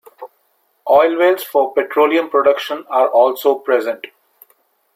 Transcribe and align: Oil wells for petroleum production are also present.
Oil 0.89 1.15
wells 1.15 1.43
for 1.43 1.73
petroleum 1.75 2.27
production 2.31 2.85
are 2.89 3.07
also 3.09 3.53
present. 3.59 4.07